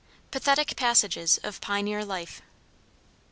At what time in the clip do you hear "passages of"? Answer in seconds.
0.75-1.61